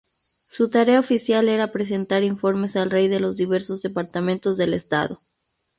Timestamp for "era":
1.47-1.71